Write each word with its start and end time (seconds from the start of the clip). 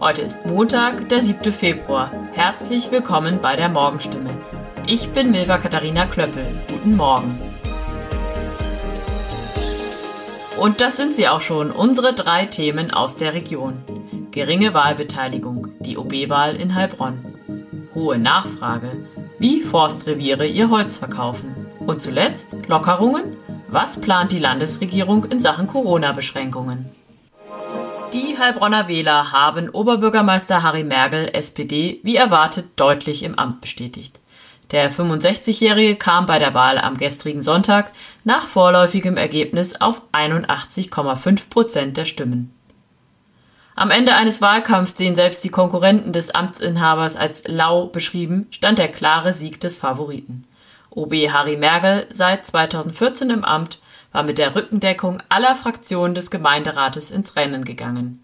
Heute 0.00 0.20
ist 0.20 0.46
Montag, 0.46 1.08
der 1.08 1.20
7. 1.20 1.52
Februar. 1.52 2.12
Herzlich 2.32 2.92
willkommen 2.92 3.40
bei 3.40 3.56
der 3.56 3.68
Morgenstimme. 3.68 4.30
Ich 4.86 5.08
bin 5.10 5.32
Milva 5.32 5.58
Katharina 5.58 6.06
Klöppel. 6.06 6.46
Guten 6.68 6.94
Morgen. 6.94 7.36
Und 10.56 10.80
das 10.80 10.96
sind 10.96 11.16
sie 11.16 11.26
auch 11.26 11.40
schon, 11.40 11.72
unsere 11.72 12.14
drei 12.14 12.46
Themen 12.46 12.92
aus 12.92 13.16
der 13.16 13.34
Region. 13.34 13.82
Geringe 14.30 14.72
Wahlbeteiligung, 14.72 15.66
die 15.80 15.98
OB-Wahl 15.98 16.54
in 16.54 16.76
Heilbronn. 16.76 17.34
Hohe 17.92 18.20
Nachfrage, 18.20 19.04
wie 19.40 19.62
Forstreviere 19.62 20.46
ihr 20.46 20.70
Holz 20.70 20.96
verkaufen. 20.96 21.66
Und 21.80 22.00
zuletzt 22.00 22.54
Lockerungen, 22.68 23.36
was 23.66 24.00
plant 24.00 24.30
die 24.30 24.38
Landesregierung 24.38 25.24
in 25.24 25.40
Sachen 25.40 25.66
Corona-Beschränkungen. 25.66 26.88
Die 28.12 28.38
Heilbronner 28.38 28.88
Wähler 28.88 29.32
haben 29.32 29.68
Oberbürgermeister 29.68 30.62
Harry 30.62 30.82
Mergel, 30.82 31.28
SPD, 31.34 32.00
wie 32.02 32.16
erwartet 32.16 32.64
deutlich 32.76 33.22
im 33.22 33.38
Amt 33.38 33.60
bestätigt. 33.60 34.18
Der 34.70 34.90
65-Jährige 34.90 35.96
kam 35.96 36.24
bei 36.24 36.38
der 36.38 36.54
Wahl 36.54 36.78
am 36.78 36.96
gestrigen 36.96 37.42
Sonntag 37.42 37.92
nach 38.24 38.46
vorläufigem 38.46 39.18
Ergebnis 39.18 39.78
auf 39.78 40.00
81,5 40.12 41.50
Prozent 41.50 41.96
der 41.98 42.06
Stimmen. 42.06 42.54
Am 43.74 43.90
Ende 43.90 44.14
eines 44.14 44.40
Wahlkampfs, 44.40 44.94
den 44.94 45.14
selbst 45.14 45.44
die 45.44 45.50
Konkurrenten 45.50 46.14
des 46.14 46.30
Amtsinhabers 46.30 47.14
als 47.14 47.46
lau 47.46 47.88
beschrieben, 47.88 48.46
stand 48.50 48.78
der 48.78 48.88
klare 48.88 49.34
Sieg 49.34 49.60
des 49.60 49.76
Favoriten. 49.76 50.46
OB 50.90 51.12
Harry 51.30 51.58
Mergel, 51.58 52.06
seit 52.10 52.46
2014 52.46 53.28
im 53.28 53.44
Amt, 53.44 53.78
war 54.12 54.22
mit 54.22 54.38
der 54.38 54.54
Rückendeckung 54.54 55.22
aller 55.28 55.54
Fraktionen 55.54 56.14
des 56.14 56.30
Gemeinderates 56.30 57.10
ins 57.10 57.36
Rennen 57.36 57.64
gegangen. 57.64 58.22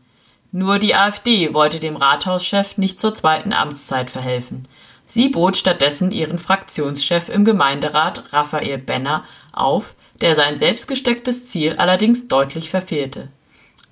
Nur 0.53 0.79
die 0.79 0.95
AfD 0.95 1.53
wollte 1.53 1.81
dem 1.81 1.97
Rathauschef 1.97 2.79
nicht 2.79 3.01
zur 3.01 3.13
zweiten 3.13 3.53
Amtszeit 3.53 4.11
verhelfen. 4.11 4.69
Sie 5.07 5.29
bot 5.29 5.57
stattdessen 5.57 6.11
ihren 6.13 6.39
Fraktionschef 6.39 7.29
im 7.29 7.45
Gemeinderat 7.45 8.33
Raphael 8.33 8.79
Benner 8.79 9.25
auf, 9.53 9.95
der 10.21 10.35
sein 10.35 10.57
selbstgestecktes 10.57 11.49
Ziel 11.49 11.75
allerdings 11.77 12.29
deutlich 12.29 12.71
verfehlte. 12.71 13.29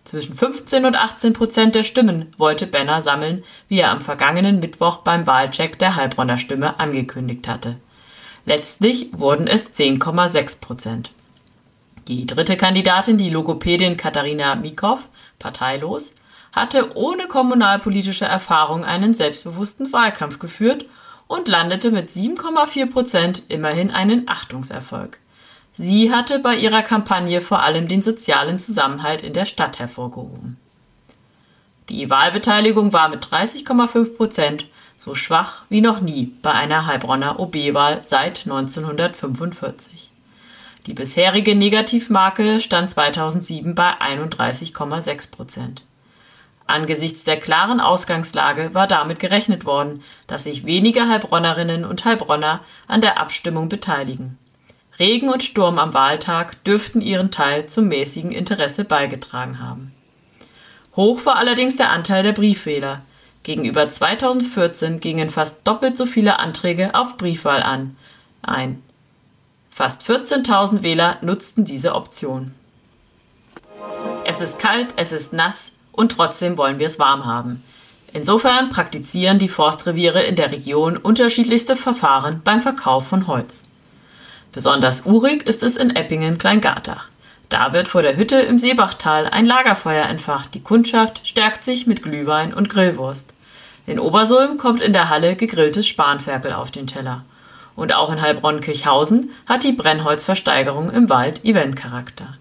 Zwischen 0.05 0.35
15 0.35 0.85
und 0.85 0.97
18 0.97 1.33
Prozent 1.33 1.75
der 1.75 1.85
Stimmen 1.85 2.33
wollte 2.37 2.67
Benner 2.67 3.03
sammeln, 3.03 3.45
wie 3.69 3.81
er 3.81 3.91
am 3.91 4.01
vergangenen 4.01 4.59
Mittwoch 4.59 4.98
beim 4.98 5.27
Wahlcheck 5.27 5.79
der 5.79 5.97
Heilbronner 5.97 6.39
Stimme 6.39 6.81
angekündigt 6.81 7.47
hatte. 7.47 7.77
Letztlich 8.45 9.11
wurden 9.13 9.47
es 9.47 9.67
10,6 9.67 10.61
Prozent. 10.61 11.11
Die 12.08 12.27
dritte 12.27 12.56
Kandidatin, 12.56 13.17
die 13.17 13.31
Logopädin 13.31 13.97
Katharina 13.97 14.56
Mikow, 14.56 15.08
parteilos, 15.39 16.14
hatte 16.53 16.97
ohne 16.97 17.28
kommunalpolitische 17.28 18.25
Erfahrung 18.25 18.84
einen 18.84 19.14
selbstbewussten 19.14 19.92
Wahlkampf 19.92 20.39
geführt 20.39 20.86
und 21.28 21.48
landete 21.48 21.91
mit 21.91 22.11
7,4 22.11 22.91
Prozent 22.91 23.45
immerhin 23.48 23.91
einen 23.91 24.28
Achtungserfolg. 24.28 25.19
Sie 25.75 26.12
hatte 26.12 26.39
bei 26.41 26.56
ihrer 26.56 26.83
Kampagne 26.83 27.41
vor 27.41 27.62
allem 27.62 27.89
den 27.89 28.03
sozialen 28.03 28.58
Zusammenhalt 28.58 29.23
in 29.23 29.33
der 29.33 29.47
Stadt 29.47 29.78
hervorgehoben. 29.78 30.58
Die 31.89 32.11
Wahlbeteiligung 32.11 32.92
war 32.92 33.08
mit 33.08 33.25
30,5 33.25 34.17
Prozent 34.17 34.67
so 34.97 35.14
schwach 35.14 35.64
wie 35.69 35.80
noch 35.80 36.00
nie 36.00 36.34
bei 36.42 36.53
einer 36.53 36.86
Heilbronner 36.86 37.41
OB-Wahl 37.41 38.05
seit 38.05 38.45
1945. 38.45 40.12
Die 40.87 40.95
bisherige 40.95 41.55
Negativmarke 41.55 42.61
stand 42.61 42.91
2007 42.91 43.75
bei 43.77 43.93
31,6 44.01 45.31
Prozent. 45.31 45.85
Angesichts 46.67 47.23
der 47.23 47.39
klaren 47.39 47.81
Ausgangslage 47.81 48.75
war 48.75 48.89
damit 48.89 49.21
gerechnet 49.21 49.65
worden, 49.65 50.03
dass 50.27 50.45
sich 50.45 50.65
weniger 50.65 51.09
Heilbronnerinnen 51.09 51.85
und 51.85 52.05
Heilbronner 52.05 52.61
an 52.89 53.01
der 53.01 53.21
Abstimmung 53.21 53.69
beteiligen. 53.69 54.39
Regen 54.99 55.29
und 55.29 55.42
Sturm 55.42 55.79
am 55.79 55.95
Wahltag 55.95 56.63
dürften 56.65 57.01
ihren 57.01 57.31
Teil 57.31 57.67
zum 57.67 57.89
mäßigen 57.89 58.33
Interesse 58.33 58.85
beigetragen 58.85 59.61
haben. 59.61 59.92
Hoch 60.97 61.25
war 61.25 61.37
allerdings 61.37 61.77
der 61.77 61.91
Anteil 61.91 62.23
der 62.23 62.33
Briefwähler. 62.33 63.03
Gegenüber 63.45 63.89
2014 63.89 65.01
gingen 65.01 65.31
fast 65.31 65.67
doppelt 65.67 65.97
so 65.97 66.07
viele 66.07 66.39
Anträge 66.41 66.95
auf 66.95 67.17
Briefwahl 67.17 67.63
an 67.63 67.97
ein. 68.42 68.83
Fast 69.75 70.03
14.000 70.03 70.83
Wähler 70.83 71.17
nutzten 71.23 71.65
diese 71.65 71.95
Option. 71.95 72.53
Es 74.27 74.43
ist 74.43 74.59
kalt, 74.59 74.89
es 74.97 75.13
ist 75.13 75.33
nass, 75.33 75.73
und 75.93 76.13
trotzdem 76.13 76.59
wollen 76.59 76.79
wir 76.79 76.87
es 76.87 76.99
warm 76.99 77.25
haben. 77.25 77.65
Insofern 78.13 78.69
praktizieren 78.69 79.39
die 79.39 79.49
Forstreviere 79.49 80.25
in 80.25 80.37
der 80.37 80.53
Region 80.53 80.99
unterschiedlichste 80.99 81.75
Verfahren 81.75 82.43
beim 82.45 82.61
Verkauf 82.61 83.09
von 83.09 83.27
Holz. 83.27 83.63
Besonders 84.53 85.07
urig 85.07 85.47
ist 85.47 85.63
es 85.63 85.79
in 85.79 85.97
Eppingen-Kleingartach. 85.97 87.09
Da 87.49 87.73
wird 87.73 87.89
vor 87.89 88.03
der 88.03 88.19
Hütte 88.19 88.41
im 88.41 88.59
Seebachtal 88.59 89.27
ein 89.27 89.47
Lagerfeuer 89.47 90.05
entfacht. 90.05 90.53
Die 90.53 90.63
Kundschaft 90.63 91.27
stärkt 91.27 91.65
sich 91.65 91.87
mit 91.87 92.03
Glühwein 92.03 92.53
und 92.53 92.69
Grillwurst. 92.69 93.33
In 93.87 93.99
Obersulm 93.99 94.59
kommt 94.59 94.83
in 94.83 94.93
der 94.93 95.09
Halle 95.09 95.35
gegrilltes 95.35 95.89
Spanferkel 95.89 96.53
auf 96.53 96.71
den 96.71 96.87
Teller. 96.87 97.25
Und 97.75 97.95
auch 97.95 98.13
in 98.13 98.21
Heilbronn-Kirchhausen 98.21 99.31
hat 99.47 99.65
die 99.65 99.73
Brennholzversteigerung 99.73 100.91
im 100.91 101.09
Wald 101.09 101.45
Eventcharakter. 101.45 102.37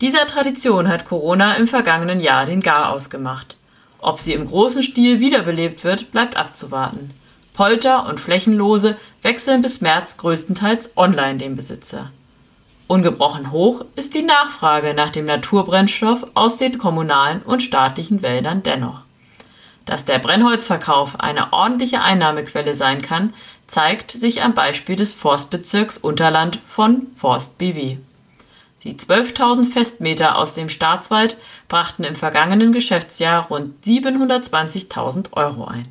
Dieser 0.00 0.26
Tradition 0.26 0.88
hat 0.88 1.04
Corona 1.04 1.54
im 1.54 1.68
vergangenen 1.68 2.20
Jahr 2.20 2.46
den 2.46 2.60
Garaus 2.60 3.10
gemacht. 3.10 3.56
Ob 3.98 4.18
sie 4.18 4.32
im 4.32 4.46
großen 4.46 4.82
Stil 4.82 5.20
wiederbelebt 5.20 5.84
wird, 5.84 6.10
bleibt 6.10 6.36
abzuwarten. 6.36 7.12
Polter 7.54 8.06
und 8.06 8.18
Flächenlose 8.18 8.96
wechseln 9.22 9.62
bis 9.62 9.80
März 9.80 10.16
größtenteils 10.16 10.96
online 10.96 11.38
den 11.38 11.54
Besitzer. 11.54 12.10
Ungebrochen 12.86 13.50
hoch 13.50 13.84
ist 13.96 14.12
die 14.12 14.22
Nachfrage 14.22 14.92
nach 14.92 15.10
dem 15.10 15.24
Naturbrennstoff 15.24 16.26
aus 16.34 16.58
den 16.58 16.76
kommunalen 16.76 17.40
und 17.42 17.62
staatlichen 17.62 18.20
Wäldern 18.20 18.62
dennoch. 18.62 19.04
Dass 19.86 20.04
der 20.04 20.18
Brennholzverkauf 20.18 21.20
eine 21.20 21.52
ordentliche 21.52 22.02
Einnahmequelle 22.02 22.74
sein 22.74 23.00
kann, 23.00 23.32
zeigt 23.74 24.12
sich 24.12 24.40
am 24.40 24.54
Beispiel 24.54 24.94
des 24.94 25.14
Forstbezirks 25.14 25.98
Unterland 25.98 26.60
von 26.64 27.08
Forst 27.16 27.58
BW. 27.58 27.96
Die 28.84 28.94
12.000 28.94 29.72
Festmeter 29.72 30.38
aus 30.38 30.52
dem 30.52 30.68
Staatswald 30.68 31.36
brachten 31.66 32.04
im 32.04 32.14
vergangenen 32.14 32.72
Geschäftsjahr 32.72 33.48
rund 33.48 33.84
720.000 33.84 35.32
Euro 35.32 35.64
ein. 35.64 35.88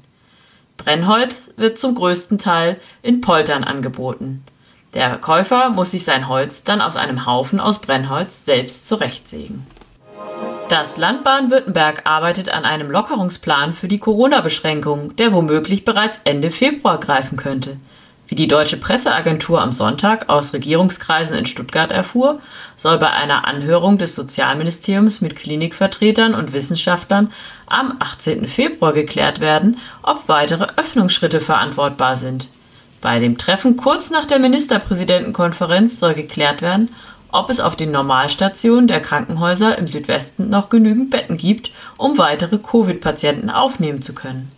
Brennholz 0.77 1.51
wird 1.57 1.77
zum 1.77 1.95
größten 1.95 2.37
Teil 2.37 2.79
in 3.01 3.19
Poltern 3.19 3.65
angeboten. 3.65 4.45
Der 4.93 5.17
Käufer 5.17 5.67
muss 5.67 5.91
sich 5.91 6.05
sein 6.05 6.29
Holz 6.29 6.63
dann 6.63 6.79
aus 6.79 6.95
einem 6.95 7.25
Haufen 7.25 7.59
aus 7.59 7.79
Brennholz 7.81 8.45
selbst 8.45 8.87
zurechtsägen. 8.87 9.67
Das 10.69 10.97
Land 10.97 11.23
Baden-Württemberg 11.23 12.01
arbeitet 12.05 12.49
an 12.49 12.63
einem 12.63 12.89
Lockerungsplan 12.89 13.73
für 13.73 13.87
die 13.87 13.99
Corona-Beschränkungen, 13.99 15.15
der 15.17 15.33
womöglich 15.33 15.83
bereits 15.83 16.21
Ende 16.23 16.51
Februar 16.51 16.99
greifen 16.99 17.37
könnte. 17.37 17.77
Wie 18.27 18.35
die 18.35 18.47
deutsche 18.47 18.77
Presseagentur 18.77 19.61
am 19.61 19.73
Sonntag 19.73 20.29
aus 20.29 20.53
Regierungskreisen 20.53 21.37
in 21.37 21.45
Stuttgart 21.45 21.91
erfuhr, 21.91 22.39
soll 22.77 22.97
bei 22.97 23.11
einer 23.11 23.45
Anhörung 23.47 23.97
des 23.97 24.15
Sozialministeriums 24.15 25.19
mit 25.19 25.35
Klinikvertretern 25.35 26.33
und 26.33 26.53
Wissenschaftlern 26.53 27.31
am 27.67 27.97
18. 27.99 28.47
Februar 28.47 28.93
geklärt 28.93 29.41
werden, 29.41 29.77
ob 30.01 30.29
weitere 30.29 30.67
Öffnungsschritte 30.77 31.41
verantwortbar 31.41 32.15
sind. 32.15 32.47
Bei 33.01 33.19
dem 33.19 33.37
Treffen 33.37 33.75
kurz 33.75 34.11
nach 34.11 34.23
der 34.23 34.39
Ministerpräsidentenkonferenz 34.39 35.99
soll 35.99 36.13
geklärt 36.13 36.61
werden, 36.61 36.89
ob 37.33 37.49
es 37.49 37.59
auf 37.59 37.75
den 37.75 37.91
Normalstationen 37.91 38.87
der 38.87 39.01
Krankenhäuser 39.01 39.77
im 39.77 39.87
Südwesten 39.87 40.49
noch 40.49 40.69
genügend 40.69 41.09
Betten 41.09 41.35
gibt, 41.35 41.71
um 41.97 42.17
weitere 42.17 42.59
Covid-Patienten 42.59 43.49
aufnehmen 43.49 44.01
zu 44.01 44.13
können. 44.13 44.49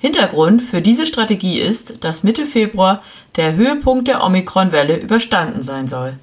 Hintergrund 0.00 0.62
für 0.62 0.82
diese 0.82 1.06
Strategie 1.06 1.60
ist, 1.60 2.04
dass 2.04 2.22
Mitte 2.24 2.44
Februar 2.44 3.02
der 3.36 3.54
Höhepunkt 3.54 4.08
der 4.08 4.22
Omikron-Welle 4.22 4.96
überstanden 4.96 5.62
sein 5.62 5.88
soll. 5.88 6.18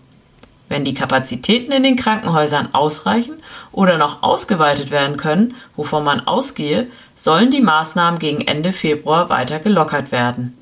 Wenn 0.67 0.83
die 0.83 0.93
Kapazitäten 0.93 1.71
in 1.71 1.83
den 1.83 1.95
Krankenhäusern 1.95 2.69
ausreichen 2.73 3.35
oder 3.71 3.97
noch 3.97 4.23
ausgeweitet 4.23 4.91
werden 4.91 5.15
können, 5.15 5.55
wovon 5.75 6.03
man 6.03 6.27
ausgehe, 6.27 6.87
sollen 7.15 7.51
die 7.51 7.61
Maßnahmen 7.61 8.19
gegen 8.19 8.41
Ende 8.41 8.73
Februar 8.73 9.29
weiter 9.29 9.59
gelockert 9.59 10.11
werden. 10.11 10.57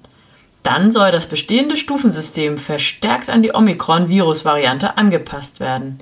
Dann 0.63 0.92
soll 0.92 1.12
das 1.12 1.27
bestehende 1.27 1.75
Stufensystem 1.75 2.57
verstärkt 2.57 3.30
an 3.30 3.44
die 3.44 3.54
Omikron-Virus-Variante 3.54 4.98
angepasst 4.98 5.60
werden. 5.60 6.00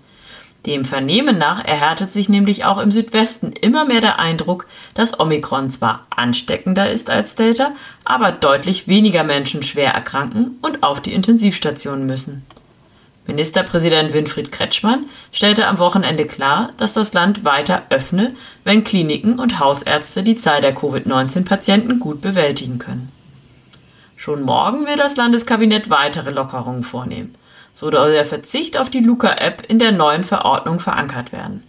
Dem 0.68 0.86
Vernehmen 0.86 1.40
nach 1.40 1.66
erhärtet 1.66 2.14
sich 2.14 2.30
nämlich 2.30 2.66
auch 2.66 2.78
im 2.78 2.92
Südwesten 2.92 3.52
immer 3.52 3.84
mehr 3.86 4.02
der 4.02 4.20
Eindruck, 4.20 4.68
dass 4.94 5.20
Omikron 5.20 5.72
zwar 5.72 6.06
ansteckender 6.12 6.92
ist 6.92 7.10
als 7.10 7.34
Delta, 7.34 7.72
aber 8.06 8.32
deutlich 8.32 8.88
weniger 8.88 9.24
Menschen 9.24 9.64
schwer 9.64 9.92
erkranken 9.94 10.60
und 10.62 10.84
auf 10.84 11.02
die 11.02 11.14
Intensivstationen 11.14 12.06
müssen. 12.06 12.46
Ministerpräsident 13.26 14.14
Winfried 14.14 14.52
Kretschmann 14.52 15.06
stellte 15.32 15.68
am 15.68 15.80
Wochenende 15.80 16.26
klar, 16.26 16.70
dass 16.78 16.94
das 16.94 17.14
Land 17.14 17.44
weiter 17.44 17.84
öffne, 17.90 18.36
wenn 18.64 18.84
Kliniken 18.84 19.40
und 19.40 19.60
Hausärzte 19.60 20.22
die 20.22 20.36
Zahl 20.36 20.62
der 20.62 20.76
Covid-19-Patienten 20.76 21.98
gut 21.98 22.22
bewältigen 22.22 22.78
können. 22.78 23.12
Schon 24.22 24.44
morgen 24.44 24.86
will 24.86 24.98
das 24.98 25.16
Landeskabinett 25.16 25.90
weitere 25.90 26.30
Lockerungen 26.30 26.84
vornehmen. 26.84 27.34
So 27.74 27.90
soll 27.90 28.12
der 28.12 28.24
Verzicht 28.24 28.78
auf 28.78 28.92
die 28.92 29.00
Luca-App 29.00 29.64
in 29.68 29.80
der 29.80 29.92
neuen 29.92 30.24
Verordnung 30.24 30.80
verankert 30.80 31.32
werden. 31.32 31.64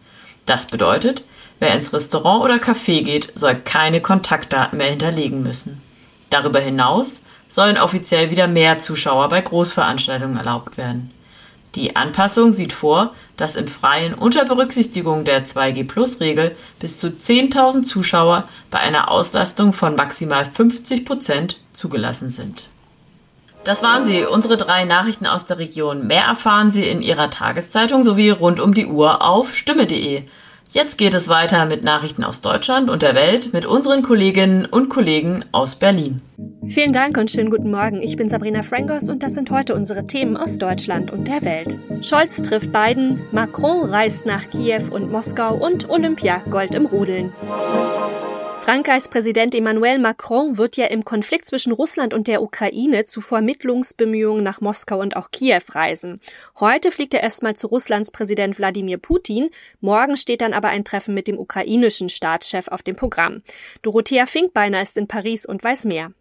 Das 0.45 0.67
bedeutet, 0.67 1.25
wer 1.61 1.73
ins 1.73 1.95
Restaurant 1.95 2.45
oder 2.45 2.57
Café 2.57 3.05
geht, 3.05 3.33
soll 3.35 3.55
keine 3.55 4.03
Kontaktdaten 4.03 4.77
mehr 4.77 4.91
hinterlegen 4.91 5.43
müssen. 5.43 5.81
Darüber 6.29 6.61
hinaus 6.61 7.23
sollen 7.49 7.79
offiziell 7.79 8.31
wieder 8.31 8.49
mehr 8.49 8.79
Zuschauer 8.79 9.31
bei 9.31 9.41
Großveranstaltungen 9.41 10.37
erlaubt 10.37 10.77
werden. 10.77 11.11
Die 11.75 11.97
Anpassung 11.97 12.53
sieht 12.53 12.73
vor, 12.73 13.15
dass 13.37 13.57
im 13.57 13.67
Freien 13.67 14.15
unter 14.15 14.45
Berücksichtigung 14.45 15.25
der 15.25 15.47
2G-Plus-Regel 15.47 16.55
bis 16.79 16.99
zu 16.99 17.09
10.000 17.09 17.85
Zuschauer 17.85 18.49
bei 18.71 18.79
einer 18.79 19.11
Auslastung 19.11 19.73
von 19.73 19.95
maximal 19.95 20.45
50 20.45 21.07
Prozent 21.07 21.59
zugelassen 21.73 22.29
sind. 22.29 22.69
Das 23.65 23.83
waren 23.83 24.05
sie, 24.05 24.25
unsere 24.25 24.57
drei 24.57 24.85
Nachrichten 24.85 25.27
aus 25.27 25.47
der 25.47 25.59
Region. 25.59 26.07
Mehr 26.07 26.25
erfahren 26.25 26.71
Sie 26.71 26.85
in 26.85 27.01
Ihrer 27.01 27.31
Tageszeitung 27.31 28.03
sowie 28.03 28.31
rund 28.31 28.59
um 28.59 28.75
die 28.75 28.87
Uhr 28.87 29.25
auf 29.25 29.55
stimme.de. 29.55 30.25
Jetzt 30.71 30.99
geht 30.99 31.15
es 31.15 31.29
weiter 31.29 31.67
mit 31.67 31.85
Nachrichten 31.85 32.25
aus 32.25 32.41
Deutschland 32.41 32.91
und 32.91 33.03
der 33.03 33.15
Welt 33.15 33.53
mit 33.53 33.65
unseren 33.65 34.03
Kolleginnen 34.03 34.67
und 34.67 34.89
Kollegen 34.89 35.45
aus 35.53 35.77
Berlin. 35.77 36.23
Vielen 36.69 36.93
Dank 36.93 37.19
und 37.19 37.29
schönen 37.29 37.51
guten 37.51 37.73
Morgen. 37.73 38.03
Ich 38.03 38.17
bin 38.17 38.29
Sabrina 38.29 38.63
Frangos 38.63 39.11
und 39.11 39.23
das 39.25 39.35
sind 39.35 39.51
heute 39.51 39.75
unsere 39.75 40.07
Themen 40.07 40.37
aus 40.37 40.59
Deutschland 40.59 41.11
und 41.11 41.27
der 41.27 41.43
Welt. 41.43 41.77
Scholz 42.03 42.41
trifft 42.41 42.73
Biden, 42.73 43.25
Macron 43.33 43.91
reist 43.91 44.27
nach 44.27 44.49
Kiew 44.49 44.85
und 44.93 45.11
Moskau 45.11 45.55
und 45.55 45.91
Olympia 45.91 46.39
Gold 46.51 46.77
im 46.77 46.87
Rudeln. 46.87 47.33
Frankreichs 48.61 49.09
Präsident 49.09 49.57
Emmanuel 49.57 49.99
Macron 49.99 50.57
wird 50.57 50.77
ja 50.77 50.87
im 50.87 51.05
Konflikt 51.05 51.47
zwischen 51.47 51.73
Russland 51.73 52.15
und 52.15 52.29
der 52.29 52.43
Ukraine 52.43 53.03
zu 53.03 53.21
Vermittlungsbemühungen 53.21 54.45
nach 54.45 54.61
Moskau 54.61 55.01
und 55.01 55.17
auch 55.17 55.33
Kiew 55.33 55.63
reisen. 55.71 56.21
Heute 56.61 56.93
fliegt 56.93 57.13
er 57.13 57.25
erstmal 57.25 57.57
zu 57.57 57.67
Russlands 57.67 58.13
Präsident 58.13 58.59
Wladimir 58.59 58.99
Putin. 58.99 59.51
Morgen 59.81 60.17
steht 60.17 60.43
dann 60.43 60.55
aber 60.55 60.69
ein 60.69 60.85
Treffen 60.85 61.13
mit 61.13 61.27
dem 61.27 61.41
ukrainischen 61.41 62.09
Staatschef 62.09 62.69
auf 62.69 62.83
dem 62.83 62.95
Programm. 62.95 63.43
Dorothea 63.83 64.27
Finkbeiner 64.27 64.81
ist 64.81 64.97
in 64.97 65.09
Paris 65.09 65.45
und 65.45 65.65
weiß 65.65 65.87
mehr. 65.87 66.13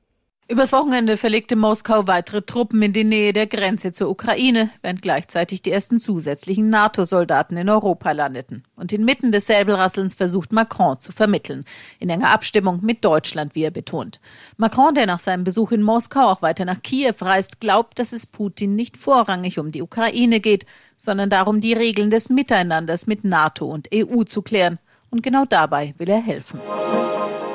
Übers 0.51 0.73
Wochenende 0.73 1.15
verlegte 1.15 1.55
Moskau 1.55 2.07
weitere 2.07 2.41
Truppen 2.41 2.81
in 2.81 2.91
die 2.91 3.05
Nähe 3.05 3.31
der 3.31 3.47
Grenze 3.47 3.93
zur 3.93 4.09
Ukraine, 4.09 4.69
während 4.81 5.01
gleichzeitig 5.01 5.61
die 5.61 5.71
ersten 5.71 5.97
zusätzlichen 5.97 6.69
NATO-Soldaten 6.69 7.55
in 7.55 7.69
Europa 7.69 8.11
landeten. 8.11 8.65
Und 8.75 8.91
inmitten 8.91 9.31
des 9.31 9.47
Säbelrasselns 9.47 10.13
versucht 10.13 10.51
Macron 10.51 10.99
zu 10.99 11.13
vermitteln, 11.13 11.63
in 11.99 12.09
enger 12.09 12.31
Abstimmung 12.31 12.81
mit 12.81 13.05
Deutschland, 13.05 13.55
wie 13.55 13.63
er 13.63 13.71
betont. 13.71 14.19
Macron, 14.57 14.93
der 14.93 15.05
nach 15.05 15.21
seinem 15.21 15.45
Besuch 15.45 15.71
in 15.71 15.83
Moskau 15.83 16.27
auch 16.27 16.41
weiter 16.41 16.65
nach 16.65 16.81
Kiew 16.81 17.15
reist, 17.21 17.61
glaubt, 17.61 17.97
dass 17.97 18.11
es 18.11 18.25
Putin 18.25 18.75
nicht 18.75 18.97
vorrangig 18.97 19.57
um 19.57 19.71
die 19.71 19.81
Ukraine 19.81 20.41
geht, 20.41 20.65
sondern 20.97 21.29
darum, 21.29 21.61
die 21.61 21.71
Regeln 21.71 22.09
des 22.09 22.29
Miteinanders 22.29 23.07
mit 23.07 23.23
NATO 23.23 23.67
und 23.67 23.87
EU 23.95 24.23
zu 24.23 24.41
klären. 24.41 24.79
Und 25.11 25.23
genau 25.23 25.45
dabei 25.45 25.93
will 25.97 26.09
er 26.09 26.21
helfen. 26.21 26.59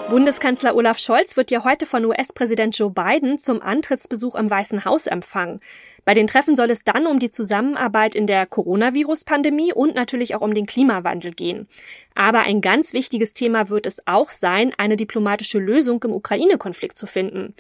Bundeskanzler 0.09 0.77
Olaf 0.77 1.01
Scholz 1.01 1.37
wird 1.37 1.51
ja 1.51 1.65
heute 1.65 1.85
von 1.85 2.05
US-Präsident 2.05 2.79
Joe 2.79 2.91
Biden 2.91 3.39
zum 3.41 3.61
Antrittsbesuch 3.61 4.37
im 4.37 4.49
Weißen 4.49 4.85
Haus 4.85 5.09
empfangen. 5.09 5.59
Bei 6.05 6.15
den 6.15 6.29
Treffen 6.29 6.55
soll 6.55 6.71
es 6.71 6.85
dann 6.85 7.09
um 7.09 7.19
die 7.19 7.31
Zusammenarbeit 7.31 8.15
in 8.15 8.29
der 8.29 8.47
Coronavirus-Pandemie 8.47 9.73
und 9.73 9.97
natürlich 9.97 10.37
auch 10.37 10.43
um 10.43 10.55
den 10.55 10.67
Klimawandel 10.67 11.33
gehen. 11.33 11.67
Aber 12.15 12.43
ein 12.43 12.61
ganz 12.61 12.93
wichtiges 12.93 13.35
Thema 13.35 13.69
wird 13.69 13.85
es 13.85 14.07
auch 14.07 14.31
sein, 14.31 14.73
eine 14.79 14.97
diplomatische 14.97 15.59
Lösung 15.59 16.01
im 16.05 16.13
Ukraine-Konflikt 16.13 16.97
zu 16.97 17.09
finden. 17.09 17.55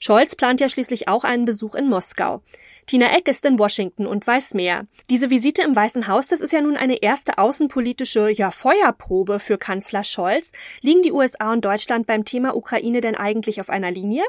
Scholz 0.00 0.34
plant 0.34 0.60
ja 0.60 0.68
schließlich 0.68 1.06
auch 1.06 1.22
einen 1.22 1.44
Besuch 1.44 1.76
in 1.76 1.88
Moskau. 1.88 2.42
Tina 2.86 3.16
Eck 3.16 3.28
ist 3.28 3.44
in 3.44 3.58
Washington 3.58 4.06
und 4.06 4.26
weiß 4.26 4.54
mehr. 4.54 4.86
Diese 5.08 5.30
Visite 5.30 5.62
im 5.62 5.74
Weißen 5.74 6.08
Haus, 6.08 6.28
das 6.28 6.40
ist 6.40 6.52
ja 6.52 6.60
nun 6.60 6.76
eine 6.76 7.02
erste 7.02 7.38
außenpolitische 7.38 8.30
ja, 8.30 8.50
Feuerprobe 8.50 9.38
für 9.38 9.58
Kanzler 9.58 10.04
Scholz. 10.04 10.52
Liegen 10.80 11.02
die 11.02 11.12
USA 11.12 11.52
und 11.52 11.64
Deutschland 11.64 12.06
beim 12.06 12.24
Thema 12.24 12.56
Ukraine 12.56 13.00
denn 13.00 13.14
eigentlich 13.14 13.60
auf 13.60 13.70
einer 13.70 13.90
Linie? 13.90 14.22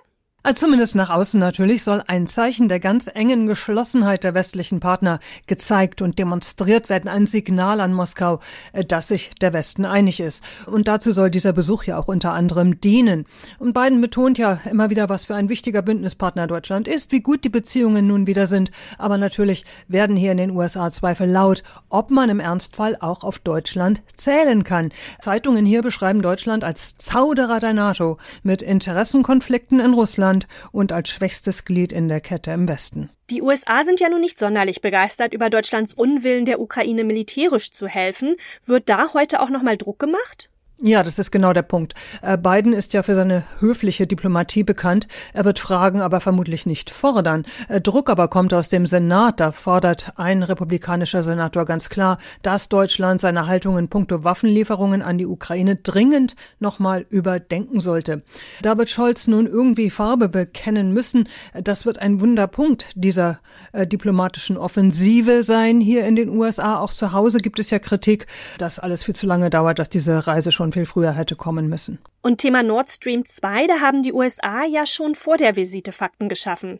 Also 0.45 0.65
zumindest 0.65 0.95
nach 0.95 1.09
außen 1.09 1.39
natürlich 1.39 1.85
soll 1.85 2.03
ein 2.05 2.27
Zeichen 2.27 2.67
der 2.67 2.81
ganz 2.81 3.09
engen 3.13 3.47
Geschlossenheit 3.47 4.25
der 4.25 4.33
westlichen 4.33 4.81
Partner 4.81 5.21
gezeigt 5.47 6.01
und 6.01 6.19
demonstriert 6.19 6.89
werden, 6.89 7.07
ein 7.07 7.27
Signal 7.27 7.79
an 7.79 7.93
Moskau, 7.93 8.41
äh, 8.73 8.83
dass 8.83 9.07
sich 9.07 9.29
der 9.35 9.53
Westen 9.53 9.85
einig 9.85 10.19
ist. 10.19 10.43
Und 10.65 10.89
dazu 10.89 11.13
soll 11.13 11.31
dieser 11.31 11.53
Besuch 11.53 11.85
ja 11.85 11.97
auch 11.97 12.09
unter 12.09 12.33
anderem 12.33 12.81
dienen. 12.81 13.25
Und 13.57 13.73
Biden 13.73 14.01
betont 14.01 14.37
ja 14.37 14.59
immer 14.69 14.89
wieder, 14.89 15.07
was 15.07 15.23
für 15.23 15.35
ein 15.35 15.47
wichtiger 15.47 15.81
Bündnispartner 15.81 16.45
Deutschland 16.45 16.89
ist, 16.89 17.13
wie 17.13 17.21
gut 17.21 17.45
die 17.45 17.49
Beziehungen 17.49 18.07
nun 18.07 18.27
wieder 18.27 18.45
sind. 18.45 18.69
Aber 18.97 19.17
natürlich 19.17 19.63
werden 19.87 20.17
hier 20.17 20.33
in 20.33 20.37
den 20.39 20.51
USA 20.51 20.91
Zweifel 20.91 21.29
laut, 21.29 21.63
ob 21.87 22.11
man 22.11 22.29
im 22.29 22.41
Ernstfall 22.41 22.97
auch 22.99 23.23
auf 23.23 23.39
Deutschland 23.39 24.01
zählen 24.17 24.65
kann. 24.65 24.91
Zeitungen 25.21 25.65
hier 25.65 25.81
beschreiben 25.83 26.21
Deutschland 26.21 26.65
als 26.65 26.97
Zauderer 26.97 27.61
der 27.61 27.71
NATO 27.71 28.17
mit 28.43 28.61
Interessenkonflikten 28.61 29.79
in 29.79 29.93
Russland 29.93 30.32
Russland 30.33 30.47
und 30.71 30.91
als 30.91 31.09
schwächstes 31.09 31.65
Glied 31.65 31.91
in 31.91 32.07
der 32.07 32.21
Kette 32.21 32.51
im 32.51 32.67
Westen. 32.67 33.09
Die 33.29 33.41
USA 33.41 33.83
sind 33.83 33.99
ja 33.99 34.09
nun 34.09 34.21
nicht 34.21 34.37
sonderlich 34.37 34.81
begeistert 34.81 35.33
über 35.33 35.49
Deutschlands 35.49 35.93
Unwillen, 35.93 36.45
der 36.45 36.59
Ukraine 36.59 37.03
militärisch 37.03 37.71
zu 37.71 37.87
helfen. 37.87 38.35
Wird 38.65 38.89
da 38.89 39.13
heute 39.13 39.41
auch 39.41 39.49
nochmal 39.49 39.77
Druck 39.77 39.99
gemacht? 39.99 40.49
Ja, 40.85 41.01
das 41.01 41.17
ist 41.17 41.31
genau 41.31 41.53
der 41.53 41.61
Punkt. 41.61 41.93
Äh, 42.21 42.37
Biden 42.37 42.73
ist 42.73 42.91
ja 42.91 43.03
für 43.03 43.15
seine 43.15 43.45
höfliche 43.61 44.05
Diplomatie 44.05 44.63
bekannt. 44.63 45.07
Er 45.31 45.45
wird 45.45 45.57
fragen, 45.57 46.01
aber 46.01 46.19
vermutlich 46.19 46.65
nicht 46.65 46.89
fordern. 46.89 47.45
Äh, 47.69 47.79
Druck 47.79 48.09
aber 48.09 48.27
kommt 48.27 48.53
aus 48.53 48.67
dem 48.67 48.85
Senat. 48.85 49.39
Da 49.39 49.53
fordert 49.53 50.11
ein 50.17 50.43
republikanischer 50.43 51.23
Senator 51.23 51.63
ganz 51.63 51.87
klar, 51.87 52.17
dass 52.41 52.67
Deutschland 52.67 53.21
seine 53.21 53.47
Haltung 53.47 53.77
in 53.77 53.87
puncto 53.87 54.25
Waffenlieferungen 54.25 55.01
an 55.01 55.17
die 55.17 55.25
Ukraine 55.25 55.77
dringend 55.77 56.35
nochmal 56.59 57.05
überdenken 57.09 57.79
sollte. 57.79 58.21
Da 58.61 58.77
wird 58.77 58.89
Scholz 58.89 59.27
nun 59.27 59.47
irgendwie 59.47 59.89
Farbe 59.89 60.27
bekennen 60.27 60.91
müssen. 60.93 61.29
Das 61.53 61.85
wird 61.85 61.99
ein 61.99 62.19
Wunderpunkt 62.19 62.87
dieser 62.95 63.39
äh, 63.71 63.87
diplomatischen 63.87 64.57
Offensive 64.57 65.43
sein 65.43 65.79
hier 65.79 66.05
in 66.05 66.17
den 66.17 66.27
USA. 66.27 66.81
Auch 66.81 66.91
zu 66.91 67.13
Hause 67.13 67.37
gibt 67.37 67.59
es 67.59 67.69
ja 67.69 67.79
Kritik, 67.79 68.27
dass 68.57 68.79
alles 68.79 69.05
viel 69.05 69.15
zu 69.15 69.25
lange 69.27 69.49
dauert, 69.49 69.79
dass 69.79 69.89
diese 69.89 70.27
Reise 70.27 70.51
schon 70.51 70.72
viel 70.73 70.85
früher 70.85 71.13
hätte 71.13 71.35
kommen 71.35 71.67
müssen. 71.69 71.99
Und 72.25 72.37
Thema 72.37 72.63
Nord 72.63 72.89
Stream 72.89 73.25
2, 73.25 73.67
da 73.67 73.81
haben 73.81 74.01
die 74.01 74.13
USA 74.13 74.63
ja 74.63 74.85
schon 74.85 75.13
vor 75.13 75.35
der 75.35 75.57
Visite 75.57 75.91
Fakten 75.91 76.29
geschaffen. 76.29 76.79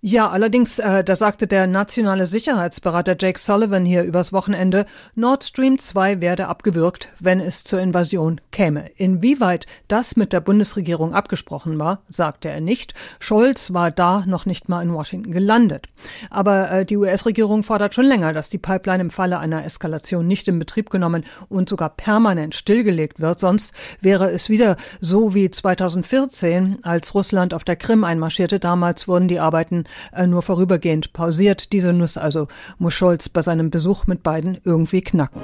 Ja, 0.00 0.30
allerdings, 0.30 0.78
äh, 0.78 1.04
da 1.04 1.14
sagte 1.14 1.46
der 1.46 1.66
nationale 1.66 2.24
Sicherheitsberater 2.24 3.14
Jake 3.20 3.38
Sullivan 3.38 3.84
hier 3.84 4.02
übers 4.04 4.32
Wochenende, 4.32 4.86
Nord 5.14 5.44
Stream 5.44 5.78
2 5.78 6.22
werde 6.22 6.48
abgewürgt, 6.48 7.10
wenn 7.18 7.40
es 7.40 7.64
zur 7.64 7.80
Invasion 7.80 8.40
käme. 8.50 8.88
Inwieweit 8.96 9.66
das 9.88 10.16
mit 10.16 10.32
der 10.32 10.40
Bundesregierung 10.40 11.12
abgesprochen 11.12 11.78
war, 11.78 12.00
sagte 12.08 12.48
er 12.48 12.62
nicht. 12.62 12.94
Scholz 13.18 13.74
war 13.74 13.90
da 13.90 14.24
noch 14.26 14.46
nicht 14.46 14.70
mal 14.70 14.80
in 14.80 14.94
Washington 14.94 15.32
gelandet. 15.32 15.88
Aber 16.30 16.70
äh, 16.70 16.86
die 16.86 16.96
US-Regierung 16.96 17.62
fordert 17.62 17.94
schon 17.94 18.06
länger, 18.06 18.32
dass 18.32 18.48
die 18.48 18.56
Pipeline 18.56 19.02
im 19.02 19.10
Falle 19.10 19.38
einer 19.38 19.66
Eskalation 19.66 20.26
nicht 20.26 20.48
in 20.48 20.58
Betrieb 20.58 20.88
genommen 20.88 21.26
und 21.50 21.68
sogar 21.68 21.90
permanent 21.90 22.54
stillgelegt 22.54 23.20
wird. 23.20 23.38
Sonst 23.38 23.74
wäre 24.00 24.30
es 24.30 24.48
wieder 24.48 24.69
so 25.00 25.34
wie 25.34 25.50
2014, 25.50 26.78
als 26.82 27.14
Russland 27.14 27.54
auf 27.54 27.64
der 27.64 27.76
Krim 27.76 28.04
einmarschierte. 28.04 28.58
Damals 28.58 29.08
wurden 29.08 29.28
die 29.28 29.40
Arbeiten 29.40 29.84
äh, 30.14 30.26
nur 30.26 30.42
vorübergehend 30.42 31.12
pausiert. 31.12 31.72
Diese 31.72 31.92
Nuss 31.92 32.16
also 32.16 32.48
muss 32.78 32.94
Scholz 32.94 33.28
bei 33.28 33.42
seinem 33.42 33.70
Besuch 33.70 34.06
mit 34.06 34.22
beiden 34.22 34.58
irgendwie 34.64 35.02
knacken. 35.02 35.42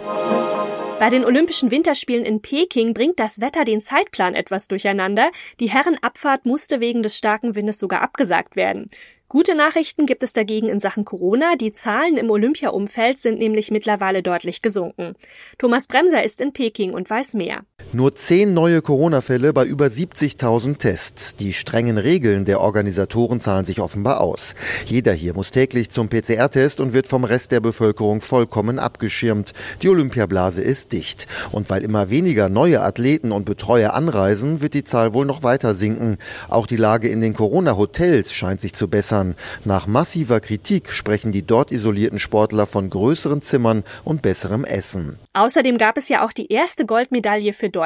Bei 0.98 1.10
den 1.10 1.26
Olympischen 1.26 1.70
Winterspielen 1.70 2.24
in 2.24 2.40
Peking 2.40 2.94
bringt 2.94 3.20
das 3.20 3.42
Wetter 3.42 3.66
den 3.66 3.82
Zeitplan 3.82 4.34
etwas 4.34 4.66
durcheinander. 4.66 5.30
Die 5.60 5.68
Herrenabfahrt 5.68 6.46
musste 6.46 6.80
wegen 6.80 7.02
des 7.02 7.18
starken 7.18 7.54
Windes 7.54 7.78
sogar 7.78 8.00
abgesagt 8.00 8.56
werden. 8.56 8.88
Gute 9.28 9.54
Nachrichten 9.54 10.06
gibt 10.06 10.22
es 10.22 10.32
dagegen 10.32 10.68
in 10.68 10.80
Sachen 10.80 11.04
Corona. 11.04 11.56
Die 11.56 11.72
Zahlen 11.72 12.16
im 12.16 12.30
Olympia-Umfeld 12.30 13.18
sind 13.18 13.38
nämlich 13.38 13.70
mittlerweile 13.70 14.22
deutlich 14.22 14.62
gesunken. 14.62 15.16
Thomas 15.58 15.86
Bremser 15.86 16.22
ist 16.22 16.40
in 16.40 16.52
Peking 16.52 16.94
und 16.94 17.10
weiß 17.10 17.34
mehr. 17.34 17.64
Nur 17.96 18.14
zehn 18.14 18.52
neue 18.52 18.82
Corona-Fälle 18.82 19.54
bei 19.54 19.64
über 19.64 19.86
70.000 19.86 20.76
Tests. 20.76 21.34
Die 21.34 21.54
strengen 21.54 21.96
Regeln 21.96 22.44
der 22.44 22.60
Organisatoren 22.60 23.40
zahlen 23.40 23.64
sich 23.64 23.80
offenbar 23.80 24.20
aus. 24.20 24.54
Jeder 24.84 25.14
hier 25.14 25.32
muss 25.32 25.50
täglich 25.50 25.88
zum 25.88 26.10
PCR-Test 26.10 26.80
und 26.80 26.92
wird 26.92 27.08
vom 27.08 27.24
Rest 27.24 27.52
der 27.52 27.60
Bevölkerung 27.60 28.20
vollkommen 28.20 28.78
abgeschirmt. 28.78 29.54
Die 29.80 29.88
Olympiablase 29.88 30.60
ist 30.60 30.92
dicht. 30.92 31.26
Und 31.52 31.70
weil 31.70 31.82
immer 31.82 32.10
weniger 32.10 32.50
neue 32.50 32.82
Athleten 32.82 33.32
und 33.32 33.46
Betreuer 33.46 33.94
anreisen, 33.94 34.60
wird 34.60 34.74
die 34.74 34.84
Zahl 34.84 35.14
wohl 35.14 35.24
noch 35.24 35.42
weiter 35.42 35.74
sinken. 35.74 36.18
Auch 36.50 36.66
die 36.66 36.76
Lage 36.76 37.08
in 37.08 37.22
den 37.22 37.32
Corona-Hotels 37.32 38.34
scheint 38.34 38.60
sich 38.60 38.74
zu 38.74 38.88
bessern. 38.88 39.36
Nach 39.64 39.86
massiver 39.86 40.40
Kritik 40.40 40.92
sprechen 40.92 41.32
die 41.32 41.46
dort 41.46 41.72
isolierten 41.72 42.18
Sportler 42.18 42.66
von 42.66 42.90
größeren 42.90 43.40
Zimmern 43.40 43.84
und 44.04 44.20
besserem 44.20 44.66
Essen. 44.66 45.18
Außerdem 45.32 45.78
gab 45.78 45.96
es 45.96 46.10
ja 46.10 46.26
auch 46.26 46.32
die 46.32 46.52
erste 46.52 46.84
Goldmedaille 46.84 47.54
für 47.54 47.70
Deutschland. 47.70 47.85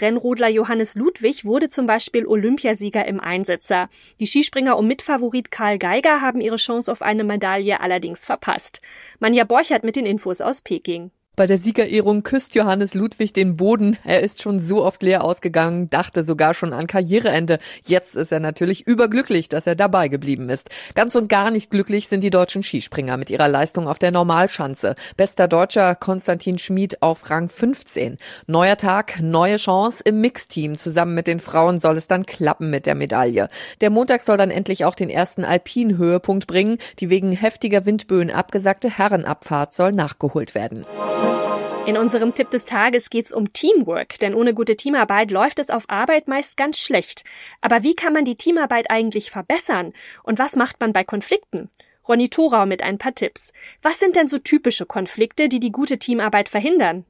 Rennrodler 0.00 0.48
Johannes 0.48 0.94
Ludwig 0.94 1.44
wurde 1.44 1.68
zum 1.68 1.86
Beispiel 1.86 2.26
Olympiasieger 2.26 3.06
im 3.06 3.18
Einsitzer. 3.18 3.88
Die 4.20 4.26
Skispringer 4.26 4.78
um 4.78 4.86
Mitfavorit 4.86 5.50
Karl 5.50 5.78
Geiger 5.78 6.20
haben 6.20 6.40
ihre 6.40 6.56
Chance 6.56 6.90
auf 6.90 7.02
eine 7.02 7.24
Medaille 7.24 7.80
allerdings 7.80 8.24
verpasst. 8.24 8.80
Manja 9.18 9.44
Borchert 9.44 9.82
mit 9.82 9.96
den 9.96 10.06
Infos 10.06 10.40
aus 10.40 10.62
Peking. 10.62 11.10
Bei 11.40 11.46
der 11.46 11.56
Siegerehrung 11.56 12.22
küsst 12.22 12.54
Johannes 12.54 12.92
Ludwig 12.92 13.32
den 13.32 13.56
Boden. 13.56 13.96
Er 14.04 14.20
ist 14.20 14.42
schon 14.42 14.58
so 14.58 14.84
oft 14.84 15.02
leer 15.02 15.24
ausgegangen, 15.24 15.88
dachte 15.88 16.22
sogar 16.22 16.52
schon 16.52 16.74
an 16.74 16.86
Karriereende. 16.86 17.58
Jetzt 17.86 18.14
ist 18.14 18.30
er 18.30 18.40
natürlich 18.40 18.86
überglücklich, 18.86 19.48
dass 19.48 19.66
er 19.66 19.74
dabei 19.74 20.08
geblieben 20.08 20.50
ist. 20.50 20.68
Ganz 20.94 21.14
und 21.14 21.30
gar 21.30 21.50
nicht 21.50 21.70
glücklich 21.70 22.08
sind 22.08 22.22
die 22.22 22.28
deutschen 22.28 22.62
Skispringer 22.62 23.16
mit 23.16 23.30
ihrer 23.30 23.48
Leistung 23.48 23.88
auf 23.88 23.98
der 23.98 24.10
Normalschanze. 24.10 24.96
Bester 25.16 25.48
Deutscher 25.48 25.94
Konstantin 25.94 26.58
Schmid 26.58 27.00
auf 27.00 27.30
Rang 27.30 27.48
15. 27.48 28.18
Neuer 28.46 28.76
Tag, 28.76 29.22
neue 29.22 29.56
Chance. 29.56 30.02
Im 30.04 30.20
Mixteam 30.20 30.76
zusammen 30.76 31.14
mit 31.14 31.26
den 31.26 31.40
Frauen 31.40 31.80
soll 31.80 31.96
es 31.96 32.06
dann 32.06 32.26
klappen 32.26 32.68
mit 32.68 32.84
der 32.84 32.94
Medaille. 32.94 33.48
Der 33.80 33.88
Montag 33.88 34.20
soll 34.20 34.36
dann 34.36 34.50
endlich 34.50 34.84
auch 34.84 34.94
den 34.94 35.08
ersten 35.08 35.46
Alpin-Höhepunkt 35.46 36.46
bringen. 36.46 36.76
Die 36.98 37.08
wegen 37.08 37.32
heftiger 37.32 37.86
Windböen 37.86 38.30
abgesagte 38.30 38.90
Herrenabfahrt 38.90 39.72
soll 39.72 39.92
nachgeholt 39.92 40.54
werden. 40.54 40.84
In 41.86 41.96
unserem 41.96 42.34
Tipp 42.34 42.50
des 42.50 42.66
Tages 42.66 43.10
geht's 43.10 43.32
um 43.32 43.52
Teamwork, 43.52 44.18
denn 44.20 44.34
ohne 44.34 44.54
gute 44.54 44.76
Teamarbeit 44.76 45.30
läuft 45.30 45.58
es 45.58 45.70
auf 45.70 45.88
Arbeit 45.88 46.28
meist 46.28 46.56
ganz 46.56 46.78
schlecht. 46.78 47.24
Aber 47.60 47.82
wie 47.82 47.96
kann 47.96 48.12
man 48.12 48.24
die 48.24 48.36
Teamarbeit 48.36 48.90
eigentlich 48.90 49.30
verbessern? 49.30 49.92
Und 50.22 50.38
was 50.38 50.54
macht 50.54 50.78
man 50.80 50.92
bei 50.92 51.02
Konflikten? 51.02 51.68
Ronny 52.06 52.28
Thorau 52.28 52.66
mit 52.66 52.82
ein 52.82 52.98
paar 52.98 53.14
Tipps. 53.14 53.52
Was 53.82 53.98
sind 53.98 54.14
denn 54.14 54.28
so 54.28 54.38
typische 54.38 54.86
Konflikte, 54.86 55.48
die 55.48 55.60
die 55.60 55.72
gute 55.72 55.98
Teamarbeit 55.98 56.48
verhindern? 56.48 57.04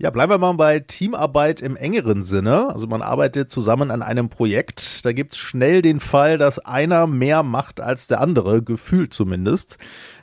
Ja, 0.00 0.10
bleiben 0.10 0.30
wir 0.30 0.38
mal 0.38 0.52
bei 0.52 0.78
Teamarbeit 0.78 1.60
im 1.60 1.74
engeren 1.74 2.22
Sinne. 2.22 2.68
Also 2.70 2.86
man 2.86 3.02
arbeitet 3.02 3.50
zusammen 3.50 3.90
an 3.90 4.00
einem 4.00 4.28
Projekt. 4.28 5.04
Da 5.04 5.12
gibt 5.12 5.32
es 5.32 5.38
schnell 5.38 5.82
den 5.82 5.98
Fall, 5.98 6.38
dass 6.38 6.60
einer 6.60 7.08
mehr 7.08 7.42
macht 7.42 7.80
als 7.80 8.06
der 8.06 8.20
andere, 8.20 8.62
gefühlt 8.62 9.12
zumindest. 9.12 9.78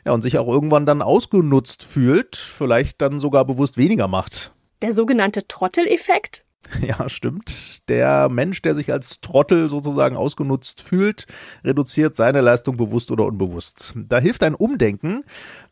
Ja, 0.05 0.13
und 0.13 0.21
sich 0.21 0.37
auch 0.37 0.47
irgendwann 0.47 0.85
dann 0.85 1.01
ausgenutzt 1.01 1.83
fühlt, 1.83 2.37
vielleicht 2.37 3.01
dann 3.01 3.19
sogar 3.19 3.43
bewusst 3.43 3.75
weniger 3.75 4.07
macht. 4.07 4.53
Der 4.81 4.93
sogenannte 4.93 5.45
Trotteleffekt? 5.45 6.44
Ja, 6.85 7.09
stimmt. 7.09 7.89
Der 7.89 8.29
Mensch, 8.29 8.61
der 8.61 8.75
sich 8.75 8.91
als 8.91 9.21
Trottel 9.21 9.69
sozusagen 9.69 10.15
ausgenutzt 10.15 10.81
fühlt, 10.81 11.25
reduziert 11.63 12.15
seine 12.15 12.41
Leistung 12.41 12.77
bewusst 12.77 13.11
oder 13.11 13.25
unbewusst. 13.25 13.93
Da 13.95 14.19
hilft 14.19 14.43
ein 14.43 14.55
Umdenken. 14.55 15.23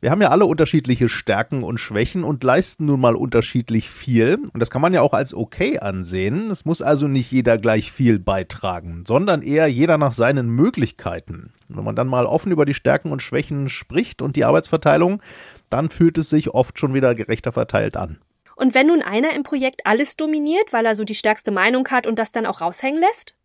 Wir 0.01 0.11
haben 0.11 0.21
ja 0.21 0.29
alle 0.29 0.45
unterschiedliche 0.45 1.09
Stärken 1.09 1.63
und 1.63 1.79
Schwächen 1.79 2.23
und 2.23 2.43
leisten 2.43 2.85
nun 2.85 2.99
mal 2.99 3.15
unterschiedlich 3.15 3.89
viel. 3.89 4.39
Und 4.53 4.59
das 4.59 4.69
kann 4.69 4.81
man 4.81 4.93
ja 4.93 5.01
auch 5.01 5.13
als 5.13 5.33
okay 5.33 5.79
ansehen. 5.79 6.51
Es 6.51 6.65
muss 6.65 6.81
also 6.81 7.07
nicht 7.07 7.31
jeder 7.31 7.57
gleich 7.57 7.91
viel 7.91 8.19
beitragen, 8.19 9.03
sondern 9.07 9.41
eher 9.41 9.67
jeder 9.67 9.97
nach 9.97 10.13
seinen 10.13 10.49
Möglichkeiten. 10.49 11.51
Wenn 11.69 11.83
man 11.83 11.95
dann 11.95 12.07
mal 12.07 12.25
offen 12.25 12.51
über 12.51 12.65
die 12.65 12.73
Stärken 12.73 13.11
und 13.11 13.21
Schwächen 13.21 13.69
spricht 13.69 14.21
und 14.21 14.35
die 14.35 14.45
Arbeitsverteilung, 14.45 15.21
dann 15.69 15.89
fühlt 15.89 16.17
es 16.17 16.29
sich 16.29 16.49
oft 16.51 16.79
schon 16.79 16.93
wieder 16.93 17.15
gerechter 17.15 17.51
verteilt 17.51 17.97
an. 17.97 18.19
Und 18.55 18.75
wenn 18.75 18.87
nun 18.87 19.01
einer 19.01 19.33
im 19.33 19.43
Projekt 19.43 19.85
alles 19.85 20.15
dominiert, 20.15 20.73
weil 20.73 20.85
er 20.85 20.95
so 20.95 21.03
die 21.03 21.15
stärkste 21.15 21.51
Meinung 21.51 21.87
hat 21.89 22.07
und 22.07 22.19
das 22.19 22.31
dann 22.31 22.45
auch 22.45 22.61
raushängen 22.61 22.99
lässt? 22.99 23.35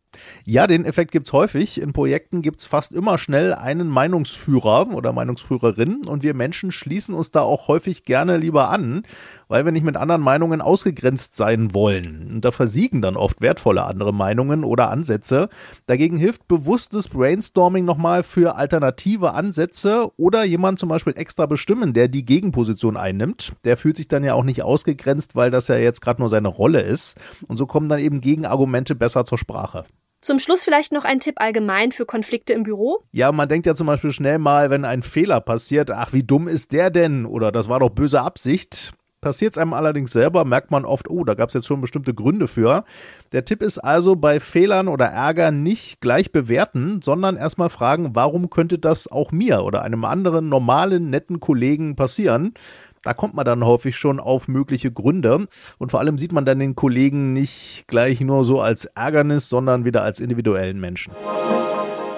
Ja, 0.45 0.67
den 0.67 0.85
Effekt 0.85 1.12
gibt's 1.12 1.33
häufig. 1.33 1.81
In 1.81 1.93
Projekten 1.93 2.41
gibt's 2.41 2.65
fast 2.65 2.93
immer 2.93 3.19
schnell 3.19 3.53
einen 3.53 3.88
Meinungsführer 3.88 4.88
oder 4.95 5.12
Meinungsführerin 5.12 6.07
und 6.07 6.23
wir 6.23 6.35
Menschen 6.35 6.73
schließen 6.73 7.15
uns 7.15 7.31
da 7.31 7.43
auch 7.43 7.69
häufig 7.69 8.05
gerne 8.05 8.38
lieber 8.38 8.71
an, 8.71 9.03
weil 9.49 9.64
wir 9.64 9.73
nicht 9.73 9.85
mit 9.85 9.97
anderen 9.97 10.23
Meinungen 10.23 10.61
ausgegrenzt 10.61 11.37
sein 11.37 11.75
wollen. 11.75 12.31
Und 12.33 12.45
da 12.45 12.52
versiegen 12.52 13.02
dann 13.02 13.17
oft 13.17 13.40
wertvolle 13.40 13.85
andere 13.85 14.12
Meinungen 14.12 14.64
oder 14.64 14.90
Ansätze. 14.90 15.49
Dagegen 15.87 16.17
hilft 16.17 16.47
bewusstes 16.49 17.09
Brainstorming 17.09 17.85
nochmal 17.85 18.23
für 18.23 18.57
alternative 18.57 19.33
Ansätze 19.33 20.11
oder 20.17 20.45
jemand 20.45 20.78
zum 20.78 20.88
Beispiel 20.88 21.14
extra 21.17 21.47
bestimmen, 21.47 21.93
der 21.93 22.09
die 22.09 22.25
Gegenposition 22.25 22.97
einnimmt. 22.97 23.52
Der 23.64 23.76
fühlt 23.76 23.97
sich 23.97 24.09
dann 24.09 24.25
ja 24.25 24.35
auch 24.35 24.45
nicht 24.45 24.62
ausgegrenzt, 24.62 25.35
weil 25.35 25.50
das 25.50 25.69
ja 25.69 25.76
jetzt 25.76 26.00
gerade 26.00 26.21
nur 26.21 26.28
seine 26.28 26.49
Rolle 26.49 26.81
ist. 26.81 27.17
Und 27.47 27.57
so 27.57 27.67
kommen 27.67 27.88
dann 27.88 27.99
eben 28.00 28.21
Gegenargumente 28.21 28.95
besser 28.95 29.25
zur 29.25 29.38
Sprache. 29.38 29.85
Zum 30.21 30.40
Schluss 30.40 30.64
vielleicht 30.64 30.90
noch 30.90 31.05
ein 31.05 31.21
Tipp 31.21 31.37
allgemein 31.38 31.93
für 31.93 32.05
Konflikte 32.05 32.52
im 32.52 32.64
Büro? 32.64 33.05
Ja, 33.12 33.31
man 33.31 33.49
denkt 33.49 33.67
ja 33.67 33.76
zum 33.76 33.87
Beispiel 33.87 34.11
schnell 34.11 34.38
mal, 34.38 34.69
wenn 34.69 34.85
ein 34.85 35.02
Fehler 35.02 35.40
passiert, 35.40 35.93
ach, 35.93 36.12
wie 36.12 36.25
dumm 36.25 36.49
ist 36.49 36.73
der 36.73 36.90
denn? 36.90 37.25
Oder 37.25 37.52
das 37.52 37.69
war 37.69 37.78
doch 37.78 37.90
böse 37.90 38.21
Absicht. 38.21 38.93
Passiert 39.20 39.54
es 39.54 39.58
einem 39.58 39.72
allerdings 39.72 40.12
selber, 40.12 40.44
merkt 40.44 40.70
man 40.70 40.84
oft, 40.84 41.10
oh, 41.10 41.25
da 41.25 41.34
gab 41.34 41.48
es 41.48 41.54
jetzt 41.54 41.66
schon 41.66 41.80
bestimmte 41.80 42.14
Gründe 42.14 42.46
für. 42.46 42.84
Der 43.32 43.44
Tipp 43.44 43.62
ist 43.62 43.78
also 43.78 44.14
bei 44.14 44.38
Fehlern 44.38 44.87
oder 44.87 45.06
Ärger 45.06 45.50
nicht 45.50 46.00
gleich 46.00 46.30
bewerten, 46.30 47.00
sondern 47.02 47.37
erstmal 47.37 47.68
fragen, 47.68 48.14
warum 48.14 48.48
könnte 48.48 48.78
das 48.78 49.10
auch 49.10 49.32
mir 49.32 49.64
oder 49.64 49.82
einem 49.82 50.04
anderen 50.04 50.48
normalen, 50.48 51.10
netten 51.10 51.40
Kollegen 51.40 51.96
passieren? 51.96 52.54
Da 53.02 53.12
kommt 53.12 53.34
man 53.34 53.44
dann 53.44 53.64
häufig 53.64 53.96
schon 53.96 54.20
auf 54.20 54.46
mögliche 54.46 54.92
Gründe. 54.92 55.48
Und 55.78 55.90
vor 55.90 55.98
allem 55.98 56.16
sieht 56.16 56.32
man 56.32 56.44
dann 56.44 56.60
den 56.60 56.76
Kollegen 56.76 57.32
nicht 57.32 57.87
gleich 57.88 58.20
nur 58.20 58.44
so 58.44 58.60
als 58.60 58.84
Ärgernis, 58.84 59.48
sondern 59.48 59.84
wieder 59.84 60.04
als 60.04 60.20
individuellen 60.20 60.78
Menschen. 60.78 61.12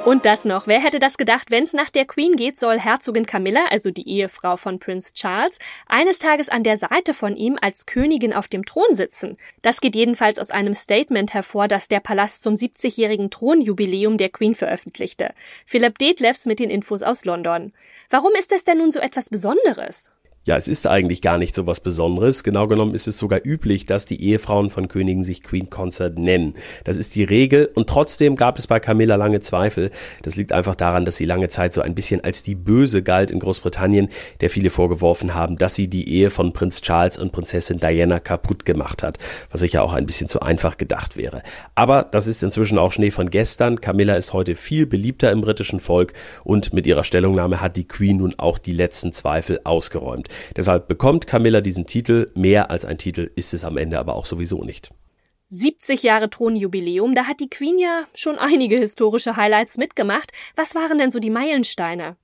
Und 0.06 0.24
das 0.24 0.46
noch. 0.46 0.66
Wer 0.66 0.82
hätte 0.82 0.98
das 0.98 1.18
gedacht, 1.18 1.50
wenn 1.50 1.64
es 1.64 1.74
nach 1.74 1.90
der 1.90 2.06
Queen 2.06 2.34
geht, 2.34 2.58
soll 2.58 2.78
Herzogin 2.78 3.26
Camilla, 3.26 3.66
also 3.70 3.90
die 3.90 4.08
Ehefrau 4.08 4.56
von 4.56 4.78
Prince 4.78 5.12
Charles, 5.12 5.58
eines 5.86 6.18
Tages 6.18 6.48
an 6.48 6.62
der 6.62 6.78
Seite 6.78 7.12
von 7.12 7.36
ihm 7.36 7.58
als 7.60 7.84
Königin 7.84 8.32
auf 8.32 8.48
dem 8.48 8.64
Thron 8.64 8.94
sitzen. 8.94 9.36
Das 9.60 9.82
geht 9.82 9.94
jedenfalls 9.94 10.38
aus 10.38 10.50
einem 10.50 10.72
Statement 10.72 11.34
hervor, 11.34 11.68
das 11.68 11.88
der 11.88 12.00
Palast 12.00 12.42
zum 12.42 12.54
70-jährigen 12.54 13.30
Thronjubiläum 13.30 14.16
der 14.16 14.30
Queen 14.30 14.54
veröffentlichte. 14.54 15.34
Philipp 15.66 15.98
Detlefs 15.98 16.46
mit 16.46 16.60
den 16.60 16.70
Infos 16.70 17.02
aus 17.02 17.26
London. 17.26 17.72
Warum 18.08 18.32
ist 18.32 18.52
es 18.52 18.64
denn 18.64 18.78
nun 18.78 18.92
so 18.92 19.00
etwas 19.00 19.28
Besonderes? 19.28 20.10
Ja, 20.46 20.56
es 20.56 20.68
ist 20.68 20.86
eigentlich 20.86 21.20
gar 21.20 21.36
nicht 21.36 21.54
so 21.54 21.66
was 21.66 21.80
Besonderes. 21.80 22.42
Genau 22.42 22.66
genommen 22.66 22.94
ist 22.94 23.06
es 23.06 23.18
sogar 23.18 23.40
üblich, 23.44 23.84
dass 23.84 24.06
die 24.06 24.24
Ehefrauen 24.24 24.70
von 24.70 24.88
Königen 24.88 25.22
sich 25.22 25.42
Queen 25.42 25.68
Consort 25.68 26.18
nennen. 26.18 26.54
Das 26.84 26.96
ist 26.96 27.14
die 27.14 27.24
Regel 27.24 27.68
und 27.74 27.90
trotzdem 27.90 28.36
gab 28.36 28.58
es 28.58 28.66
bei 28.66 28.80
Camilla 28.80 29.16
lange 29.16 29.40
Zweifel. 29.40 29.90
Das 30.22 30.36
liegt 30.36 30.52
einfach 30.52 30.76
daran, 30.76 31.04
dass 31.04 31.18
sie 31.18 31.26
lange 31.26 31.50
Zeit 31.50 31.74
so 31.74 31.82
ein 31.82 31.94
bisschen 31.94 32.24
als 32.24 32.42
die 32.42 32.54
Böse 32.54 33.02
galt 33.02 33.30
in 33.30 33.38
Großbritannien, 33.38 34.08
der 34.40 34.48
viele 34.48 34.70
vorgeworfen 34.70 35.34
haben, 35.34 35.58
dass 35.58 35.74
sie 35.74 35.88
die 35.88 36.08
Ehe 36.08 36.30
von 36.30 36.54
Prinz 36.54 36.80
Charles 36.80 37.18
und 37.18 37.32
Prinzessin 37.32 37.78
Diana 37.78 38.18
kaputt 38.18 38.64
gemacht 38.64 39.02
hat, 39.02 39.18
was 39.50 39.60
sicher 39.60 39.82
auch 39.82 39.92
ein 39.92 40.06
bisschen 40.06 40.26
zu 40.26 40.40
einfach 40.40 40.78
gedacht 40.78 41.18
wäre. 41.18 41.42
Aber 41.74 42.02
das 42.02 42.26
ist 42.26 42.42
inzwischen 42.42 42.78
auch 42.78 42.92
Schnee 42.92 43.10
von 43.10 43.28
gestern. 43.28 43.82
Camilla 43.82 44.14
ist 44.14 44.32
heute 44.32 44.54
viel 44.54 44.86
beliebter 44.86 45.32
im 45.32 45.42
britischen 45.42 45.80
Volk 45.80 46.14
und 46.44 46.72
mit 46.72 46.86
ihrer 46.86 47.04
Stellungnahme 47.04 47.60
hat 47.60 47.76
die 47.76 47.86
Queen 47.86 48.16
nun 48.16 48.34
auch 48.38 48.56
die 48.56 48.72
letzten 48.72 49.12
Zweifel 49.12 49.60
ausgeräumt. 49.64 50.29
Deshalb 50.56 50.88
bekommt 50.88 51.26
Camilla 51.26 51.60
diesen 51.60 51.86
Titel. 51.86 52.30
Mehr 52.34 52.70
als 52.70 52.84
ein 52.84 52.98
Titel 52.98 53.30
ist 53.34 53.54
es 53.54 53.64
am 53.64 53.76
Ende 53.76 53.98
aber 53.98 54.14
auch 54.14 54.26
sowieso 54.26 54.62
nicht. 54.62 54.90
70 55.50 56.04
Jahre 56.04 56.30
Thronjubiläum, 56.30 57.14
da 57.14 57.26
hat 57.26 57.40
die 57.40 57.50
Queen 57.50 57.78
ja 57.78 58.04
schon 58.14 58.38
einige 58.38 58.78
historische 58.78 59.36
Highlights 59.36 59.78
mitgemacht. 59.78 60.32
Was 60.54 60.76
waren 60.76 60.98
denn 60.98 61.10
so 61.10 61.18
die 61.18 61.30
Meilensteine? 61.30 62.16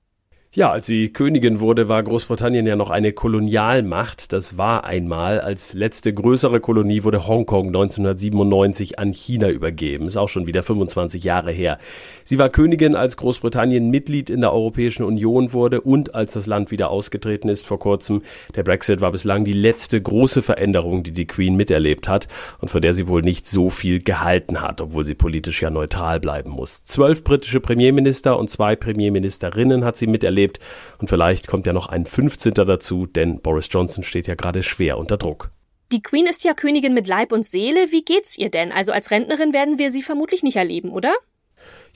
Ja, 0.53 0.71
als 0.71 0.85
sie 0.85 1.09
Königin 1.09 1.59
wurde, 1.59 1.89
war 1.89 2.01
Großbritannien 2.01 2.65
ja 2.65 2.77
noch 2.77 2.89
eine 2.89 3.11
Kolonialmacht. 3.11 4.31
Das 4.31 4.57
war 4.57 4.85
einmal. 4.85 5.41
Als 5.41 5.73
letzte 5.73 6.13
größere 6.13 6.61
Kolonie 6.61 7.03
wurde 7.03 7.27
Hongkong 7.27 7.67
1997 7.67 8.97
an 8.97 9.11
China 9.11 9.49
übergeben. 9.49 10.07
Ist 10.07 10.15
auch 10.15 10.29
schon 10.29 10.47
wieder 10.47 10.63
25 10.63 11.25
Jahre 11.25 11.51
her. 11.51 11.77
Sie 12.23 12.39
war 12.39 12.47
Königin, 12.49 12.95
als 12.95 13.17
Großbritannien 13.17 13.89
Mitglied 13.89 14.29
in 14.29 14.39
der 14.39 14.53
Europäischen 14.53 15.03
Union 15.03 15.51
wurde 15.51 15.81
und 15.81 16.15
als 16.15 16.31
das 16.31 16.45
Land 16.45 16.71
wieder 16.71 16.89
ausgetreten 16.89 17.49
ist 17.49 17.67
vor 17.67 17.77
kurzem. 17.77 18.23
Der 18.55 18.63
Brexit 18.63 19.01
war 19.01 19.11
bislang 19.11 19.43
die 19.43 19.53
letzte 19.53 20.01
große 20.01 20.41
Veränderung, 20.41 21.03
die 21.03 21.11
die 21.11 21.27
Queen 21.27 21.55
miterlebt 21.55 22.07
hat 22.07 22.29
und 22.61 22.69
von 22.69 22.81
der 22.81 22.93
sie 22.93 23.09
wohl 23.09 23.21
nicht 23.21 23.47
so 23.47 23.69
viel 23.69 24.01
gehalten 24.01 24.61
hat, 24.61 24.79
obwohl 24.79 25.03
sie 25.03 25.13
politisch 25.13 25.61
ja 25.61 25.69
neutral 25.69 26.21
bleiben 26.21 26.51
muss. 26.51 26.85
Zwölf 26.85 27.25
britische 27.25 27.59
Premierminister 27.59 28.39
und 28.39 28.49
zwei 28.49 28.77
Premierministerinnen 28.77 29.83
hat 29.83 29.97
sie 29.97 30.07
miterlebt 30.07 30.36
erlebt. 30.37 30.59
Und 30.99 31.09
vielleicht 31.09 31.47
kommt 31.47 31.65
ja 31.65 31.73
noch 31.73 31.89
ein 31.89 32.05
15. 32.05 32.53
dazu, 32.53 33.07
denn 33.07 33.41
Boris 33.41 33.67
Johnson 33.71 34.03
steht 34.03 34.27
ja 34.27 34.35
gerade 34.35 34.63
schwer 34.63 34.97
unter 34.97 35.17
Druck. 35.17 35.49
Die 35.91 36.01
Queen 36.01 36.27
ist 36.27 36.43
ja 36.43 36.53
Königin 36.53 36.93
mit 36.93 37.07
Leib 37.07 37.31
und 37.31 37.45
Seele. 37.45 37.91
Wie 37.91 38.03
geht's 38.03 38.37
ihr 38.37 38.49
denn? 38.49 38.71
Also 38.71 38.91
als 38.91 39.09
Rentnerin 39.09 39.53
werden 39.53 39.79
wir 39.79 39.89
sie 39.91 40.03
vermutlich 40.03 40.43
nicht 40.43 40.57
erleben, 40.57 40.91
oder? 40.91 41.15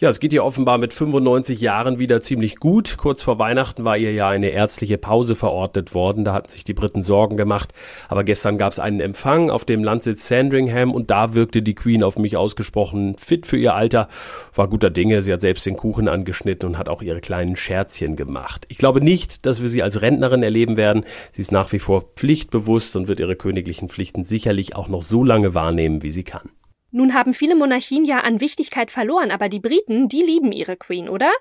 Ja, 0.02 0.10
es 0.10 0.20
geht 0.20 0.34
ihr 0.34 0.44
offenbar 0.44 0.80
mit 0.80 0.94
95 0.94 1.62
Jahren 1.62 2.00
wieder 2.00 2.22
ziemlich 2.22 2.56
gut. 2.56 2.98
Kurz 2.98 3.22
vor 3.22 3.38
Weihnachten 3.38 3.84
war 3.84 3.98
ihr 3.98 4.12
ja 4.12 4.30
eine 4.30 4.50
ärztliche 4.50 4.98
Pause 4.98 5.36
verordnet 5.36 5.94
worden. 5.94 6.26
Da 6.26 6.34
hatten 6.34 6.50
sich 6.50 6.64
die 6.64 6.74
Briten 6.74 7.04
Sorgen 7.04 7.38
gemacht. 7.38 7.72
Aber 8.10 8.24
gestern 8.24 8.58
gab 8.58 8.72
es 8.72 8.80
einen 8.80 9.00
Empfang 9.00 9.52
auf 9.52 9.64
dem 9.64 9.84
Landsitz 9.84 10.28
Sandringham 10.28 10.96
und 10.96 11.12
da 11.12 11.36
wirkte 11.36 11.62
die 11.62 11.76
Queen 11.76 12.02
auf 12.02 12.18
mich 12.18 12.36
ausgesprochen 12.36 13.16
fit 13.16 13.46
für 13.46 13.58
ihr 13.58 13.76
Alter. 13.76 14.08
War 14.56 14.68
guter 14.70 14.90
Dinge. 14.90 15.22
Sie 15.22 15.32
hat 15.32 15.42
selbst 15.42 15.68
den 15.68 15.78
Kuchen 15.78 16.08
angeschnitten 16.08 16.68
und 16.68 16.78
hat 16.80 16.90
auch 16.90 17.04
ihre 17.04 17.22
kleinen 17.22 17.56
Scherzchen 17.56 18.16
gemacht. 18.16 18.66
Ich 18.70 18.80
glaube 18.80 19.02
nicht, 19.02 19.46
dass 19.46 19.62
wir 19.62 19.70
sie 19.70 19.84
als 19.84 20.02
Rentnerin 20.02 20.42
erleben 20.42 20.78
werden. 20.78 21.06
Sie 21.32 21.44
ist 21.44 21.52
nach 21.52 21.72
wie 21.74 21.80
vor 21.80 22.06
pflichtbewusst 22.16 22.96
und 22.96 23.08
wird 23.08 23.20
ihre 23.20 23.36
königlichen 23.36 23.88
Pflichten 23.88 24.24
sicherlich 24.24 24.76
auch 24.76 24.88
noch 24.88 25.04
so 25.04 25.24
lange 25.24 25.54
wahrnehmen, 25.54 26.02
wie 26.02 26.10
sie 26.10 26.24
kann. 26.24 26.50
Nun 26.92 27.14
haben 27.14 27.34
viele 27.34 27.56
Monarchien 27.56 28.06
ja 28.06 28.20
an 28.20 28.42
Wichtigkeit 28.42 28.92
verloren, 28.92 29.32
aber 29.32 29.50
die 29.50 29.60
Briten, 29.60 30.10
die 30.10 30.22
lieben 30.22 30.52
ihre 30.52 30.76
Queen, 30.76 31.08
oder? 31.08 31.32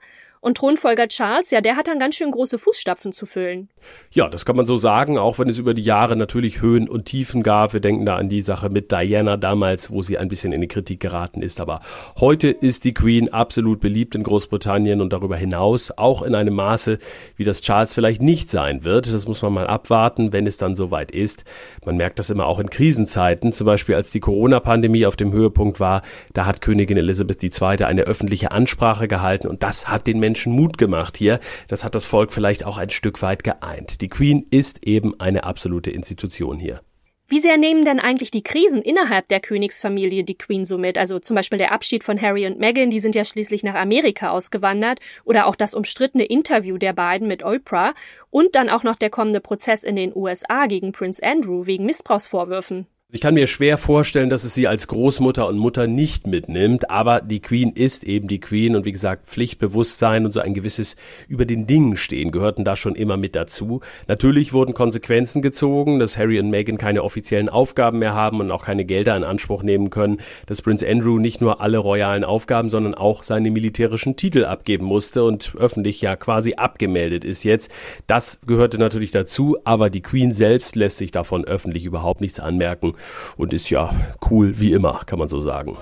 Und 0.43 0.57
Thronfolger 0.57 1.07
Charles, 1.07 1.51
ja, 1.51 1.61
der 1.61 1.77
hat 1.77 1.87
dann 1.87 1.99
ganz 1.99 2.15
schön 2.15 2.31
große 2.31 2.59
Fußstapfen 2.59 3.13
zu 3.13 3.27
füllen. 3.27 3.69
Ja, 4.11 4.27
das 4.27 4.47
kann 4.47 4.57
man 4.57 4.65
so 4.65 4.77
sagen, 4.77 5.19
auch 5.19 5.39
wenn 5.39 5.51
es 5.51 5.59
über 5.59 5.75
die 5.75 5.83
Jahre 5.83 6.17
natürlich 6.17 6.63
Höhen 6.63 6.89
und 6.89 7.05
Tiefen 7.05 7.43
gab. 7.43 7.75
Wir 7.75 7.81
denken 7.81 8.07
da 8.07 8.17
an 8.17 8.31
die 8.31 8.41
Sache 8.41 8.71
mit 8.71 8.91
Diana 8.91 9.37
damals, 9.37 9.91
wo 9.91 10.01
sie 10.01 10.17
ein 10.17 10.29
bisschen 10.29 10.55
in 10.55 10.63
die 10.63 10.67
Kritik 10.67 10.99
geraten 11.01 11.43
ist. 11.43 11.61
Aber 11.61 11.81
heute 12.19 12.49
ist 12.49 12.85
die 12.85 12.95
Queen 12.95 13.31
absolut 13.31 13.81
beliebt 13.81 14.15
in 14.15 14.23
Großbritannien 14.23 15.03
und 15.03 15.13
darüber 15.13 15.37
hinaus 15.37 15.91
auch 15.91 16.23
in 16.23 16.35
einem 16.35 16.55
Maße, 16.55 16.99
wie 17.37 17.45
das 17.45 17.61
Charles 17.61 17.93
vielleicht 17.93 18.23
nicht 18.23 18.49
sein 18.49 18.83
wird. 18.83 19.13
Das 19.13 19.29
muss 19.29 19.43
man 19.43 19.53
mal 19.53 19.67
abwarten, 19.67 20.33
wenn 20.33 20.47
es 20.47 20.57
dann 20.57 20.75
soweit 20.75 21.11
ist. 21.11 21.45
Man 21.85 21.99
merkt 21.99 22.19
das 22.19 22.31
immer 22.31 22.47
auch 22.47 22.61
in 22.61 22.71
Krisenzeiten. 22.71 23.53
Zum 23.53 23.67
Beispiel 23.67 23.95
als 23.95 24.11
die 24.11 24.21
Corona-Pandemie 24.21 25.05
auf 25.05 25.17
dem 25.17 25.33
Höhepunkt 25.33 25.81
war, 25.81 26.01
da 26.33 26.47
hat 26.47 26.63
Königin 26.63 26.97
Elisabeth 26.97 27.43
II. 27.43 27.85
eine 27.85 28.05
öffentliche 28.05 28.53
Ansprache 28.53 29.07
gehalten 29.07 29.47
und 29.47 29.63
das 29.63 29.89
hat 29.89 30.07
den 30.07 30.19
Menschen 30.19 30.30
Menschen 30.31 30.53
Mut 30.53 30.79
gemacht 30.79 31.17
hier. 31.17 31.41
Das 31.67 31.83
hat 31.83 31.97
das 31.97 32.05
Volk 32.05 32.33
vielleicht 32.33 32.65
auch 32.65 32.79
ein 32.79 32.91
Stück 32.91 33.21
weit 33.21 33.43
geeint. 33.43 34.01
Die 34.01 34.07
Queen 34.07 34.47
ist 34.51 34.87
eben 34.87 35.19
eine 35.19 35.43
absolute 35.43 35.91
Institution 35.91 36.57
hier. 36.61 36.83
Wie 37.27 37.41
sehr 37.41 37.57
nehmen 37.57 37.85
denn 37.85 37.99
eigentlich 37.99 38.31
die 38.31 38.43
Krisen 38.43 38.81
innerhalb 38.81 39.27
der 39.27 39.41
Königsfamilie 39.41 40.23
die 40.23 40.39
Queen 40.39 40.65
so 40.65 40.79
mit? 40.79 40.99
Also 40.99 41.19
zum 41.19 41.35
Beispiel 41.35 41.59
der 41.59 41.73
Abschied 41.73 42.05
von 42.05 42.21
Harry 42.21 42.47
und 42.47 42.61
Meghan, 42.61 42.91
die 42.91 43.01
sind 43.01 43.17
ja 43.17 43.25
schließlich 43.25 43.65
nach 43.65 43.75
Amerika 43.75 44.31
ausgewandert, 44.31 45.01
oder 45.25 45.47
auch 45.47 45.57
das 45.57 45.75
umstrittene 45.75 46.25
Interview 46.25 46.79
der 46.79 46.93
beiden 46.93 47.27
mit 47.27 47.45
Oprah 47.45 47.95
und 48.31 48.55
dann 48.55 48.69
auch 48.69 48.85
noch 48.85 48.97
der 48.97 49.11
kommende 49.11 49.41
Prozess 49.41 49.83
in 49.83 49.97
den 49.97 50.13
USA 50.15 50.67
gegen 50.67 50.93
Prince 50.93 51.23
Andrew 51.25 51.67
wegen 51.67 51.87
Missbrauchsvorwürfen. 51.87 52.87
Ich 53.13 53.21
kann 53.21 53.35
mir 53.35 53.49
schwer 53.49 53.77
vorstellen, 53.77 54.31
dass 54.31 54.45
es 54.45 54.55
sie 54.55 54.69
als 54.69 54.87
Großmutter 54.87 55.49
und 55.49 55.59
Mutter 55.59 55.89
nicht 55.89 56.29
mitnimmt, 56.29 56.91
aber 56.91 57.21
die 57.21 57.41
Queen 57.41 57.73
ist 57.73 58.05
eben 58.05 58.29
die 58.29 58.39
Queen 58.39 58.77
und 58.77 58.85
wie 58.85 58.93
gesagt, 58.93 59.27
Pflichtbewusstsein 59.27 60.25
und 60.25 60.31
so 60.31 60.39
ein 60.39 60.55
gewisses 60.55 60.95
über 61.27 61.45
den 61.45 61.67
Dingen 61.67 61.97
stehen 61.97 62.31
gehörten 62.31 62.65
da 62.65 62.77
schon 62.77 62.95
immer 62.95 63.17
mit 63.17 63.35
dazu. 63.35 63.81
Natürlich 64.07 64.53
wurden 64.53 64.75
Konsequenzen 64.75 65.43
gezogen, 65.43 65.99
dass 65.99 66.17
Harry 66.17 66.39
und 66.39 66.51
Meghan 66.51 66.79
keine 66.79 67.03
offiziellen 67.03 67.49
Aufgaben 67.49 67.99
mehr 67.99 68.15
haben 68.15 68.39
und 68.39 68.53
auch 68.53 68.65
keine 68.65 68.85
Gelder 68.85 69.17
in 69.17 69.25
Anspruch 69.25 69.65
nehmen 69.65 69.91
können, 69.91 70.21
dass 70.47 70.63
Prince 70.63 70.87
Andrew 70.87 71.19
nicht 71.19 71.41
nur 71.41 71.61
alle 71.61 71.79
royalen 71.79 72.23
Aufgaben, 72.23 72.71
sondern 72.71 72.95
auch 72.95 73.25
seine 73.25 73.51
militärischen 73.51 74.15
Titel 74.15 74.45
abgeben 74.45 74.87
musste 74.87 75.25
und 75.25 75.57
öffentlich 75.59 76.01
ja 76.01 76.15
quasi 76.15 76.55
abgemeldet 76.55 77.25
ist 77.25 77.43
jetzt. 77.43 77.73
Das 78.07 78.41
gehörte 78.47 78.79
natürlich 78.79 79.11
dazu, 79.11 79.59
aber 79.65 79.91
die 79.91 80.01
Queen 80.01 80.31
selbst 80.31 80.77
lässt 80.77 80.99
sich 80.99 81.11
davon 81.11 81.45
öffentlich 81.45 81.85
überhaupt 81.85 82.21
nichts 82.21 82.39
anmerken 82.39 82.95
und 83.37 83.53
ist 83.53 83.71
ja 83.71 83.91
cool 84.31 84.59
wie 84.59 84.73
immer, 84.73 85.01
kann 85.07 85.19
man 85.19 85.29
so 85.29 85.41
sagen. 85.41 85.77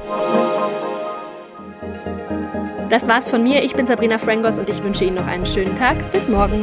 Das 2.88 3.06
war's 3.06 3.28
von 3.28 3.42
mir. 3.42 3.62
Ich 3.62 3.74
bin 3.74 3.86
Sabrina 3.86 4.16
Frangos 4.16 4.58
und 4.58 4.70
ich 4.70 4.82
wünsche 4.82 5.04
Ihnen 5.04 5.16
noch 5.16 5.26
einen 5.26 5.44
schönen 5.44 5.74
Tag. 5.74 6.10
Bis 6.10 6.28
morgen. 6.28 6.62